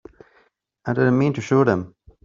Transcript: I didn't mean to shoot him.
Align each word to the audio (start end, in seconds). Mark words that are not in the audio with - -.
I 0.83 0.93
didn't 0.93 1.19
mean 1.19 1.33
to 1.33 1.41
shoot 1.41 1.67
him. 1.67 1.93